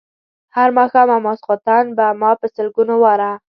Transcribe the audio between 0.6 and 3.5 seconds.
ماښام او ماخوستن به ما په سلګونو واره.